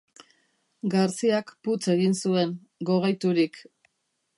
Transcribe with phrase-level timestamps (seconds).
[0.93, 2.59] Garciak putz egin zuen,
[2.93, 3.67] gogaiturik.